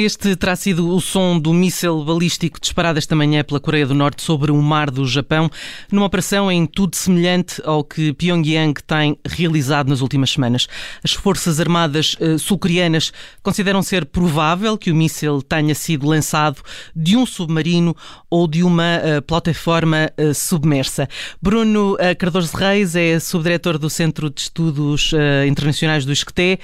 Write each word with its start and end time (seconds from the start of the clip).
Este 0.00 0.36
terá 0.36 0.54
sido 0.54 0.94
o 0.94 1.00
som 1.00 1.40
do 1.40 1.52
míssil 1.52 2.04
balístico 2.04 2.60
disparado 2.60 3.00
esta 3.00 3.16
manhã 3.16 3.42
pela 3.42 3.58
Coreia 3.58 3.84
do 3.84 3.94
Norte 3.94 4.22
sobre 4.22 4.52
o 4.52 4.62
mar 4.62 4.92
do 4.92 5.04
Japão, 5.04 5.50
numa 5.90 6.06
operação 6.06 6.52
em 6.52 6.66
tudo 6.66 6.94
semelhante 6.94 7.60
ao 7.64 7.82
que 7.82 8.12
Pyongyang 8.12 8.80
tem 8.86 9.18
realizado 9.26 9.88
nas 9.88 10.00
últimas 10.00 10.30
semanas. 10.30 10.68
As 11.02 11.14
Forças 11.14 11.58
Armadas 11.58 12.16
uh, 12.20 12.38
sul-coreanas 12.38 13.12
consideram 13.42 13.82
ser 13.82 14.06
provável 14.06 14.78
que 14.78 14.92
o 14.92 14.94
míssil 14.94 15.42
tenha 15.42 15.74
sido 15.74 16.06
lançado 16.06 16.62
de 16.94 17.16
um 17.16 17.26
submarino 17.26 17.96
ou 18.30 18.46
de 18.46 18.62
uma 18.62 18.98
uh, 18.98 19.22
plataforma 19.22 20.12
uh, 20.16 20.32
submersa. 20.32 21.08
Bruno 21.42 21.96
Cardoso 22.16 22.56
Reis 22.56 22.94
é 22.94 23.18
subdiretor 23.18 23.76
do 23.76 23.90
Centro 23.90 24.30
de 24.30 24.42
Estudos 24.42 25.10
Internacionais 25.48 26.04
do 26.04 26.12
ISCTE 26.12 26.60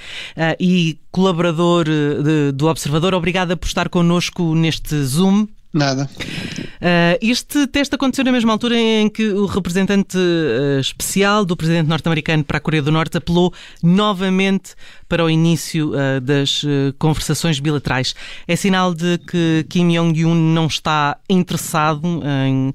e 0.57 0.97
colaborador 1.15 1.85
de, 1.85 2.51
do 2.51 2.67
Observador 2.67 3.13
obrigada 3.13 3.55
por 3.55 3.67
estar 3.67 3.87
connosco 3.87 4.53
neste 4.53 5.01
Zoom. 5.01 5.47
Nada. 5.73 6.09
Uh, 6.19 7.17
este 7.21 7.67
teste 7.67 7.95
aconteceu 7.95 8.25
na 8.25 8.33
mesma 8.33 8.51
altura 8.51 8.77
em 8.77 9.07
que 9.07 9.29
o 9.29 9.45
representante 9.45 10.17
uh, 10.17 10.77
especial 10.77 11.45
do 11.45 11.55
presidente 11.55 11.87
norte-americano 11.87 12.43
para 12.43 12.57
a 12.57 12.59
Coreia 12.59 12.83
do 12.83 12.91
Norte 12.91 13.17
apelou 13.17 13.53
novamente 13.81 14.73
para 15.07 15.23
o 15.23 15.29
início 15.29 15.91
uh, 15.91 16.19
das 16.19 16.65
conversações 16.99 17.61
bilaterais. 17.61 18.13
É 18.45 18.57
sinal 18.57 18.93
de 18.93 19.17
que 19.19 19.65
Kim 19.69 19.93
Jong-un 19.93 20.35
não 20.53 20.67
está 20.67 21.17
interessado 21.29 22.21
em, 22.45 22.73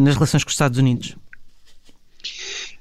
nas 0.00 0.14
relações 0.14 0.42
com 0.42 0.48
os 0.48 0.54
Estados 0.54 0.78
Unidos? 0.78 1.14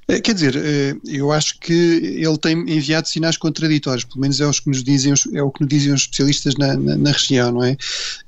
Eh, 0.08 0.20
quer 0.20 0.34
dizer, 0.34 0.56
eh, 0.56 0.96
eu 1.06 1.32
acho 1.32 1.60
que 1.60 1.74
ele 1.74 2.38
tem 2.38 2.60
enviado 2.60 3.08
sinais 3.08 3.38
contraditórios, 3.38 4.04
pelo 4.04 4.22
menos 4.22 4.40
é, 4.40 4.48
os 4.48 4.60
que 4.60 4.68
nos 4.68 4.84
dizem, 4.84 5.14
é 5.34 5.42
o 5.42 5.52
que 5.52 5.62
nos 5.62 5.70
dizem 5.70 5.94
os 5.94 6.02
especialistas 6.02 6.56
na, 6.56 6.76
na, 6.76 6.98
na 6.98 7.12
região, 7.12 7.52
não 7.52 7.64
é? 7.64 7.78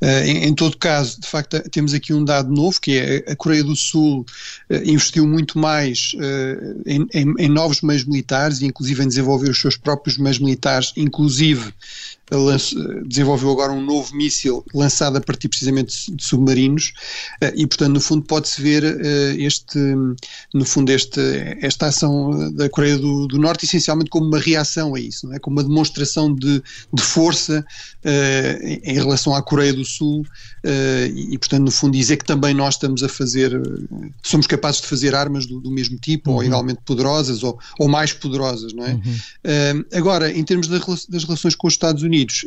Eh, 0.01 0.27
em, 0.27 0.43
em, 0.45 0.55
todo 0.55 0.77
caso, 0.77 1.19
de 1.19 1.27
facto, 1.27 1.59
temos 1.69 1.93
aqui 1.93 2.13
um 2.13 2.23
dado 2.23 2.51
novo, 2.51 2.79
que 2.79 2.97
é 2.97 3.31
a 3.31 3.35
Coreia 3.35 3.63
do 3.63 3.75
Sul 3.75 4.25
investiu 4.85 5.27
muito 5.27 5.59
mais 5.59 6.15
em, 6.85 7.07
em, 7.13 7.33
em 7.37 7.49
novos 7.49 7.81
meios 7.81 8.05
militares, 8.05 8.61
inclusive 8.61 9.03
em 9.03 9.07
desenvolver 9.07 9.49
os 9.49 9.59
seus 9.59 9.77
próprios 9.77 10.17
meios 10.17 10.39
militares, 10.39 10.93
inclusive 10.95 11.73
desenvolveu 13.05 13.51
agora 13.51 13.71
um 13.71 13.81
novo 13.81 14.15
míssil 14.15 14.65
lançado 14.73 15.17
a 15.17 15.21
partir 15.21 15.47
precisamente 15.47 16.11
de 16.11 16.23
submarinos 16.23 16.91
e 17.55 17.67
portanto 17.67 17.93
no 17.93 18.01
fundo 18.01 18.23
pode-se 18.23 18.59
ver 18.59 18.83
este 19.39 19.77
no 20.51 20.65
fundo 20.65 20.89
este, 20.89 21.21
esta 21.65 21.87
ação 21.87 22.53
da 22.53 22.69
Coreia 22.69 22.97
do, 22.97 23.27
do, 23.27 23.37
Norte 23.37 23.65
essencialmente 23.65 24.09
como 24.09 24.27
uma 24.27 24.39
reação 24.39 24.95
a 24.95 24.99
isso, 24.99 25.27
não 25.27 25.35
é? 25.35 25.39
como 25.39 25.57
uma 25.57 25.63
demonstração 25.63 26.33
de, 26.33 26.61
de 26.93 27.01
força 27.01 27.65
uh, 28.03 28.67
em 28.83 28.93
relação 28.93 29.35
à 29.35 29.41
Coreia 29.41 29.73
do 29.73 29.83
Sul 29.83 30.21
uh, 30.21 31.05
e, 31.15 31.37
portanto 31.37 31.63
no 31.63 31.71
fundo 31.71 31.93
dizer 31.93 32.17
que 32.17 32.25
também 32.25 32.53
nós 32.53 32.75
estamos 32.75 33.03
a 33.03 33.09
fazer 33.09 33.59
somos 34.23 34.47
capazes 34.47 34.81
de 34.81 34.87
fazer 34.87 35.15
armas 35.15 35.45
do, 35.45 35.59
do 35.59 35.71
mesmo 35.71 35.97
tipo 35.97 36.31
uhum. 36.31 36.37
ou 36.37 36.43
igualmente 36.43 36.81
poderosas 36.85 37.43
ou, 37.43 37.57
ou 37.79 37.87
mais 37.87 38.13
poderosas, 38.13 38.73
não 38.73 38.85
é? 38.85 38.93
Uhum. 38.93 39.01
Uh, 39.01 39.85
agora, 39.93 40.31
em 40.31 40.43
termos 40.43 40.67
das 40.67 41.23
relações 41.23 41.55
com 41.55 41.67
os 41.67 41.73
Estados 41.73 42.03
Unidos 42.03 42.45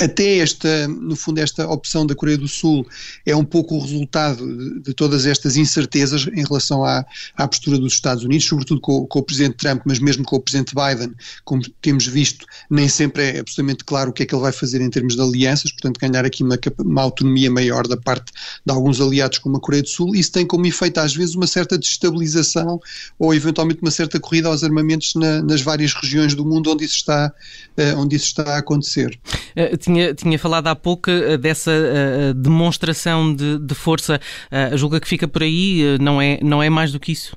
até 0.00 0.38
esta, 0.38 0.88
no 0.88 1.16
fundo, 1.16 1.38
esta 1.38 1.68
opção 1.68 2.06
da 2.06 2.14
Coreia 2.14 2.38
do 2.38 2.48
Sul 2.48 2.86
é 3.26 3.34
um 3.34 3.44
pouco 3.44 3.76
o 3.76 3.80
resultado 3.80 4.46
de, 4.46 4.80
de 4.80 4.94
todas 4.94 5.26
estas 5.26 5.56
incertezas 5.56 6.26
em 6.26 6.44
relação 6.44 6.84
à, 6.84 7.04
à 7.36 7.48
postura 7.48 7.78
dos 7.78 7.92
Estados 7.92 8.24
Unidos, 8.24 8.46
sobretudo 8.46 8.80
com, 8.80 9.06
com, 9.06 9.18
o 9.18 9.22
Presidente 9.22 9.56
Trump, 9.56 9.82
mas 9.84 9.98
mesmo 9.98 10.24
com 10.24 10.36
o 10.36 10.40
Presidente 10.40 10.74
Biden, 10.74 11.14
como 11.44 11.62
temos 11.82 12.06
visto, 12.06 12.46
nem 12.70 12.88
sempre 12.88 13.22
é 13.22 13.40
absolutamente 13.40 13.84
claro 13.84 14.10
o 14.10 14.12
que 14.12 14.22
é 14.22 14.26
que 14.26 14.34
ele 14.34 14.42
vai 14.42 14.52
fazer 14.52 14.80
em 14.80 14.90
termos 14.90 15.16
de 15.16 15.22
alianças, 15.22 15.70
portanto, 15.72 15.98
ganhar 16.00 16.24
aqui 16.24 16.42
uma, 16.42 16.58
uma 16.78 17.02
autonomia 17.02 17.50
maior 17.50 17.86
da 17.86 17.96
parte 17.96 18.32
de 18.64 18.72
alguns 18.72 19.00
aliados 19.00 19.38
como 19.38 19.56
a 19.56 19.60
Coreia 19.60 19.82
do 19.82 19.88
Sul. 19.88 20.14
Isso 20.14 20.32
tem 20.32 20.46
como 20.46 20.66
efeito, 20.66 20.98
às 20.98 21.14
vezes, 21.14 21.34
uma 21.34 21.46
certa 21.46 21.78
destabilização 21.78 22.80
ou, 23.18 23.34
eventualmente, 23.34 23.80
uma 23.82 23.90
certa 23.90 24.18
corrida 24.18 24.48
aos 24.48 24.64
armamentos 24.64 25.14
na, 25.14 25.42
nas 25.42 25.60
várias 25.60 25.92
regiões 25.92 26.34
do 26.34 26.44
mundo 26.44 26.70
onde 26.70 26.84
isso 26.84 26.96
está, 26.96 27.32
uh, 27.78 27.98
onde 27.98 28.16
isso 28.16 28.26
está 28.26 28.54
a 28.54 28.58
acontecer. 28.58 29.18
Uh, 29.56 29.73
tinha, 29.76 30.14
tinha 30.14 30.38
falado 30.38 30.66
há 30.66 30.76
pouco 30.76 31.10
eh, 31.10 31.36
dessa 31.36 31.70
uh, 31.70 32.34
demonstração 32.34 33.34
de, 33.34 33.58
de 33.58 33.74
força. 33.74 34.20
Uh, 34.50 34.76
julga 34.76 35.00
que 35.00 35.08
fica 35.08 35.26
por 35.26 35.42
aí? 35.42 35.98
Não, 36.00 36.20
é, 36.20 36.38
não 36.42 36.62
é 36.62 36.70
mais 36.70 36.92
do 36.92 37.00
que 37.00 37.12
isso? 37.12 37.36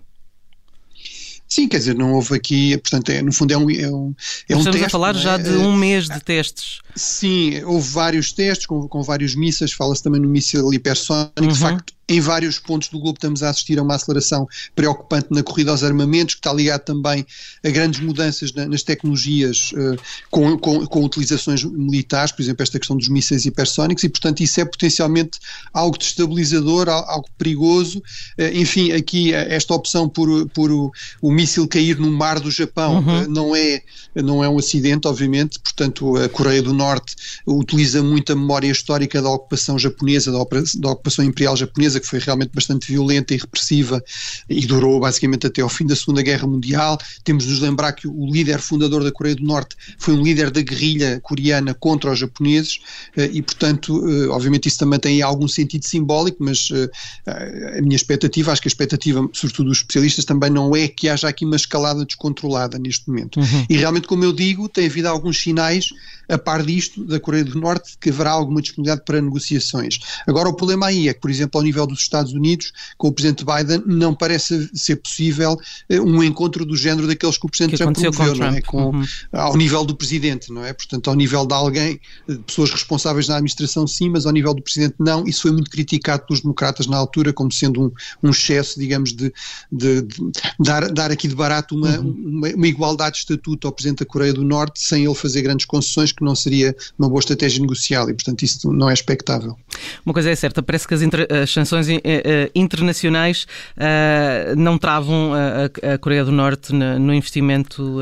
Sim, 1.47 1.67
quer 1.67 1.77
dizer, 1.77 1.95
não 1.95 2.13
houve 2.13 2.35
aqui, 2.35 2.77
portanto, 2.77 3.09
é, 3.09 3.21
no 3.21 3.31
fundo 3.31 3.53
é 3.53 3.57
um, 3.57 3.71
é 3.71 3.87
um, 3.89 4.13
é 4.49 4.55
um 4.55 4.59
Estamos 4.59 4.65
teste, 4.65 4.85
a 4.85 4.89
falar 4.89 5.15
é? 5.15 5.19
já 5.19 5.37
de 5.37 5.51
um 5.51 5.73
mês 5.73 6.09
de 6.09 6.19
testes. 6.19 6.79
Sim, 6.93 7.63
houve 7.63 7.89
vários 7.89 8.33
testes 8.33 8.67
com, 8.67 8.85
com 8.87 9.01
vários 9.01 9.33
mísseis, 9.33 9.71
fala-se 9.71 10.03
também 10.03 10.19
no 10.19 10.27
míssil 10.27 10.73
hipersónico, 10.73 11.31
uhum. 11.39 11.47
de 11.47 11.57
facto 11.57 11.96
em 12.09 12.21
vários 12.21 12.57
pontos 12.57 12.87
do 12.87 12.99
globo 12.99 13.17
estamos 13.17 13.43
a 13.43 13.49
assistir 13.49 13.77
a 13.77 13.83
uma 13.83 13.95
aceleração 13.95 14.47
preocupante 14.73 15.27
na 15.29 15.43
corrida 15.43 15.71
aos 15.71 15.83
armamentos, 15.83 16.35
que 16.35 16.39
está 16.39 16.53
ligado 16.53 16.81
também 16.81 17.25
a 17.63 17.69
grandes 17.69 17.99
mudanças 17.99 18.53
na, 18.53 18.65
nas 18.65 18.81
tecnologias 18.81 19.71
uh, 19.73 19.99
com, 20.31 20.57
com, 20.57 20.85
com, 20.85 21.03
utilizações 21.03 21.63
militares, 21.63 22.31
por 22.31 22.41
exemplo, 22.41 22.63
esta 22.63 22.79
questão 22.79 22.95
dos 22.95 23.09
mísseis 23.09 23.45
hipersónicos, 23.45 24.03
e 24.05 24.09
portanto 24.09 24.41
isso 24.41 24.61
é 24.61 24.65
potencialmente 24.65 25.39
algo 25.73 25.97
destabilizador, 25.97 26.87
algo 26.87 27.27
perigoso. 27.37 27.99
Uh, 28.39 28.53
enfim, 28.53 28.93
aqui 28.93 29.33
eh, 29.33 29.55
esta 29.55 29.73
opção 29.73 30.07
por, 30.07 30.47
por 30.49 30.71
o, 30.71 30.91
o 31.21 31.31
míssil 31.31 31.67
cair 31.67 31.99
no 31.99 32.09
mar 32.09 32.39
do 32.39 32.49
Japão 32.49 32.99
uhum. 32.99 33.23
uh, 33.23 33.29
não, 33.29 33.55
é, 33.55 33.81
não 34.15 34.43
é 34.43 34.47
um 34.47 34.57
acidente, 34.57 35.07
obviamente, 35.07 35.59
portanto 35.59 36.15
a 36.15 36.29
Coreia 36.29 36.61
do 36.61 36.73
Norte 36.73 37.15
utiliza 37.45 38.01
muito 38.01 38.31
a 38.31 38.35
memória 38.35 38.71
histórica 38.71 39.21
da 39.21 39.29
ocupação 39.29 39.77
japonesa, 39.77 40.31
da, 40.31 40.39
da 40.79 40.89
ocupação 40.91 41.25
imperial 41.25 41.57
japonesa, 41.57 41.96
que 41.99 42.07
foi 42.07 42.19
realmente 42.19 42.51
bastante 42.53 42.91
violenta 42.91 43.33
e 43.33 43.37
repressiva 43.37 44.03
e 44.49 44.65
durou 44.65 44.99
basicamente 44.99 45.47
até 45.47 45.61
ao 45.61 45.69
fim 45.69 45.85
da 45.85 45.95
Segunda 45.95 46.21
Guerra 46.21 46.47
Mundial. 46.47 46.97
Temos 47.23 47.45
de 47.45 47.51
nos 47.51 47.59
lembrar 47.59 47.93
que 47.93 48.07
o 48.07 48.25
líder 48.31 48.59
fundador 48.59 49.03
da 49.03 49.11
Coreia 49.11 49.35
do 49.35 49.43
Norte 49.43 49.75
foi 49.97 50.13
um 50.13 50.21
líder 50.21 50.51
da 50.51 50.61
guerrilha 50.61 51.19
coreana 51.21 51.73
contra 51.73 52.11
os 52.11 52.19
japoneses 52.19 52.79
eh, 53.15 53.29
e, 53.33 53.41
portanto, 53.41 54.03
eh, 54.07 54.27
obviamente 54.27 54.67
isso 54.67 54.79
também 54.79 54.99
tem 54.99 55.21
algum 55.21 55.47
sentido 55.47 55.85
simbólico, 55.85 56.37
mas 56.39 56.69
eh, 56.71 57.77
a 57.77 57.81
minha 57.81 57.95
expectativa, 57.95 58.51
acho 58.51 58.61
que 58.61 58.67
a 58.67 58.71
expectativa, 58.71 59.27
sobretudo 59.33 59.69
dos 59.69 59.79
especialistas, 59.79 60.25
também 60.25 60.49
não 60.49 60.75
é 60.75 60.87
que 60.87 61.09
haja 61.09 61.27
aqui 61.27 61.45
uma 61.45 61.55
escalada 61.55 62.05
descontrolada 62.05 62.77
neste 62.77 63.07
momento. 63.09 63.39
Uhum. 63.39 63.65
E 63.69 63.77
realmente, 63.77 64.07
como 64.07 64.23
eu 64.23 64.33
digo, 64.33 64.67
tem 64.69 64.87
havido 64.87 65.07
alguns 65.07 65.37
sinais 65.37 65.89
a 66.29 66.37
par 66.37 66.63
disto 66.63 67.05
da 67.05 67.19
Coreia 67.19 67.43
do 67.43 67.59
Norte 67.59 67.93
que 67.99 68.09
haverá 68.09 68.31
alguma 68.31 68.61
disponibilidade 68.61 69.05
para 69.05 69.21
negociações. 69.21 69.99
Agora, 70.27 70.49
o 70.49 70.53
problema 70.53 70.87
aí 70.87 71.07
é 71.07 71.13
que, 71.13 71.21
por 71.21 71.31
exemplo, 71.31 71.59
ao 71.59 71.63
nível 71.63 71.86
dos 71.87 72.01
Estados 72.01 72.33
Unidos, 72.33 72.71
com 72.97 73.07
o 73.07 73.11
Presidente 73.11 73.45
Biden, 73.45 73.83
não 73.85 74.13
parece 74.13 74.69
ser 74.73 74.97
possível 74.97 75.53
uh, 75.53 76.01
um 76.01 76.23
encontro 76.23 76.65
do 76.65 76.75
género 76.75 77.07
daqueles 77.07 77.37
que 77.37 77.45
o 77.45 77.49
Presidente 77.49 77.77
que 77.77 77.83
Trump 77.83 77.97
promoveu, 77.97 78.35
não 78.35 78.47
é? 78.47 78.61
Com, 78.61 78.89
uhum. 78.91 79.05
Ao 79.31 79.55
nível 79.55 79.85
do 79.85 79.95
Presidente, 79.95 80.51
não 80.51 80.63
é? 80.63 80.73
Portanto, 80.73 81.09
ao 81.09 81.15
nível 81.15 81.45
de 81.45 81.53
alguém, 81.53 81.99
de 82.27 82.37
pessoas 82.39 82.71
responsáveis 82.71 83.27
na 83.27 83.35
administração, 83.35 83.87
sim, 83.87 84.09
mas 84.09 84.25
ao 84.25 84.31
nível 84.31 84.53
do 84.53 84.61
Presidente, 84.61 84.95
não. 84.99 85.25
Isso 85.25 85.43
foi 85.43 85.51
muito 85.51 85.69
criticado 85.69 86.25
pelos 86.25 86.41
democratas 86.41 86.87
na 86.87 86.97
altura, 86.97 87.33
como 87.33 87.51
sendo 87.51 87.83
um, 87.83 87.91
um 88.23 88.29
excesso, 88.29 88.79
digamos, 88.79 89.13
de, 89.13 89.33
de, 89.71 90.01
de 90.01 90.31
dar, 90.59 90.91
dar 90.91 91.11
aqui 91.11 91.27
de 91.27 91.35
barato 91.35 91.75
uma, 91.75 91.99
uhum. 91.99 92.15
uma, 92.25 92.47
uma 92.49 92.67
igualdade 92.67 93.13
de 93.13 93.19
estatuto 93.19 93.67
ao 93.67 93.73
Presidente 93.73 93.99
da 93.99 94.05
Coreia 94.05 94.33
do 94.33 94.43
Norte, 94.43 94.79
sem 94.79 95.05
ele 95.05 95.15
fazer 95.15 95.41
grandes 95.41 95.65
concessões, 95.65 96.11
que 96.11 96.23
não 96.23 96.35
seria 96.35 96.75
uma 96.97 97.07
boa 97.07 97.19
estratégia 97.19 97.61
negocial 97.61 98.09
e, 98.09 98.13
portanto, 98.13 98.43
isso 98.43 98.71
não 98.71 98.89
é 98.89 98.93
expectável. 98.93 99.57
Uma 100.05 100.13
coisa 100.13 100.29
é 100.29 100.35
certa, 100.35 100.63
parece 100.63 100.87
que 100.87 100.93
as, 100.93 101.01
as 101.03 101.51
sanções 101.51 101.76
uh, 101.79 102.51
internacionais 102.55 103.45
uh, 103.77 104.55
não 104.55 104.77
travam 104.77 105.31
a, 105.33 105.97
Coreia 105.97 106.25
do 106.25 106.31
Norte 106.31 106.73
no, 106.73 107.13
investimento 107.13 107.97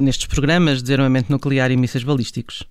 nestes 0.00 0.26
programas 0.26 0.78
de 0.78 0.84
desarmamento 0.84 1.30
nuclear 1.30 1.70
e 1.70 1.76
mísseis 1.76 2.04
balísticos. 2.04 2.64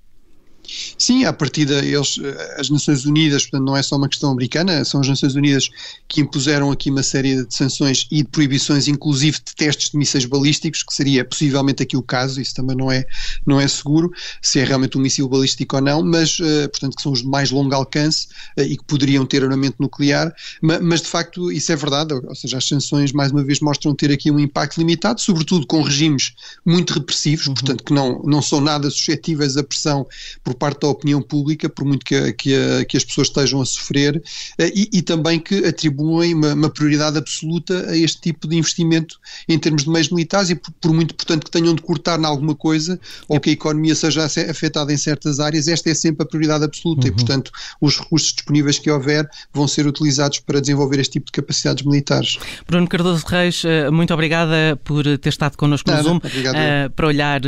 Sim, 0.98 1.26
à 1.26 1.34
partida, 1.34 1.84
eles, 1.84 2.20
eh, 2.22 2.56
as 2.60 2.70
Nações 2.70 3.06
Unidas, 3.06 3.44
portanto, 3.44 3.66
não 3.66 3.78
é 3.78 3.84
só 3.84 3.96
uma 3.96 4.10
questão 4.10 4.32
americana, 4.32 4.84
são 4.86 5.02
as 5.02 5.08
Nações 5.08 5.36
Unidas 5.36 5.70
que 6.08 6.22
impuseram 6.22 6.72
aqui 6.72 6.90
uma 6.90 7.04
série 7.04 7.46
de 7.46 7.54
sanções 7.54 8.08
e 8.12 8.24
de 8.24 8.30
proibições, 8.30 8.88
inclusive 8.88 9.38
de 9.38 9.56
testes 9.56 9.92
de 9.92 9.98
mísseis 9.98 10.26
balísticos, 10.26 10.84
que 10.84 10.94
seria 10.94 11.26
possivelmente 11.26 11.84
aqui 11.84 11.98
o 11.98 12.02
caso, 12.02 12.42
isso 12.42 12.56
também 12.56 12.76
não 12.76 12.92
é, 12.92 13.06
não 13.46 13.60
é 13.60 13.68
seguro, 13.68 14.12
se 14.42 14.60
é 14.60 14.64
realmente 14.64 14.98
um 14.98 15.02
míssil 15.02 15.28
balístico 15.28 15.76
ou 15.76 15.82
não, 15.82 16.04
mas, 16.04 16.40
uh, 16.40 16.70
portanto, 16.72 16.96
que 16.96 17.02
são 17.02 17.12
os 17.12 17.22
de 17.22 17.28
mais 17.28 17.52
longo 17.52 17.74
alcance 17.74 18.28
uh, 18.58 18.62
e 18.62 18.78
que 18.78 18.84
poderiam 18.86 19.26
ter 19.26 19.44
armamento 19.44 19.78
nuclear, 19.80 20.34
mas, 20.62 20.82
mas, 20.82 21.02
de 21.02 21.08
facto 21.08 21.52
isso 21.52 21.72
é 21.72 21.76
verdade, 21.76 22.14
ou 22.14 22.36
seja, 22.36 22.58
as 22.58 22.68
sanções, 22.68 23.12
mais 23.12 23.32
uma 23.32 23.44
vez, 23.44 23.60
mostram 23.60 23.94
ter 23.94 24.12
aqui 24.12 24.32
um 24.32 24.40
impacto 24.40 24.78
limitado, 24.78 25.22
sobretudo 25.22 25.68
com 25.68 25.82
regimes 25.82 26.34
muito 26.66 26.94
repressivos, 26.94 27.48
uhum. 27.48 27.54
portanto, 27.54 27.84
que 27.84 27.94
não, 27.94 28.22
não 28.24 28.42
são 28.42 28.62
nada 28.62 28.90
suscetíveis 28.90 29.58
à 29.58 29.64
pressão 29.64 30.08
por 30.44 30.55
por 30.56 30.60
parte 30.60 30.82
da 30.82 30.88
opinião 30.88 31.22
pública, 31.22 31.70
por 31.70 31.86
muito 31.86 32.06
que, 32.06 32.34
que, 32.34 32.56
a, 32.56 32.86
que 32.86 32.98
as 32.98 33.04
pessoas 33.04 33.28
estejam 33.28 33.62
a 33.62 33.66
sofrer, 33.66 34.22
eh, 34.58 34.72
e, 34.74 34.90
e 34.94 35.02
também 35.02 35.40
que 35.40 35.66
atribuem 35.66 36.34
uma, 36.34 36.54
uma, 36.54 36.70
prioridade 36.70 37.18
absoluta 37.18 37.90
a 37.90 37.98
este 37.98 38.22
tipo 38.22 38.48
de 38.48 38.56
investimento 38.58 39.20
em 39.48 39.60
termos 39.60 39.84
de 39.84 39.90
meios 39.90 40.10
militares 40.10 40.50
e 40.50 40.56
por, 40.56 40.72
por 40.82 40.94
muito, 40.94 41.14
portanto, 41.14 41.46
que 41.46 41.52
tenham 41.52 41.76
de 41.76 41.82
cortar 41.82 42.20
em 42.20 42.26
alguma 42.26 42.56
coisa 42.56 43.00
ou 43.28 43.40
que 43.40 43.50
a 43.50 43.54
economia 43.54 43.94
seja 43.94 44.26
afetada 44.26 44.92
em 44.92 44.98
certas 44.98 45.40
áreas, 45.40 45.68
esta 45.68 45.90
é 45.90 45.94
sempre 45.94 46.24
a 46.24 46.26
prioridade 46.26 46.64
absoluta 46.64 47.08
uhum. 47.08 47.14
e, 47.14 47.16
portanto, 47.16 47.52
os 47.82 48.00
recursos 48.00 48.34
disponíveis 48.34 48.80
que 48.80 48.90
houver 48.90 49.30
vão 49.54 49.68
ser 49.68 49.86
utilizados 49.86 50.40
para 50.40 50.62
desenvolver 50.62 51.00
este 51.00 51.14
tipo 51.14 51.28
de 51.28 51.34
capacidades 51.34 51.86
militares. 51.86 52.38
Bruno 52.68 52.88
Cardoso 52.88 53.26
Reis, 53.28 53.64
eh, 53.66 53.90
muito 53.90 54.14
obrigada 54.14 54.80
por 54.84 55.04
ter 55.18 55.30
estado 55.30 55.58
connosco 55.58 55.92
no 55.92 56.04
Zoom 56.04 56.18
uh, 56.18 56.90
para 56.96 57.08
olhar 57.08 57.42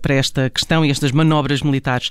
para 0.00 0.14
esta 0.14 0.50
questão 0.50 0.84
e 0.84 0.90
estas 0.90 1.12
manobras 1.12 1.62
militares 1.62 2.10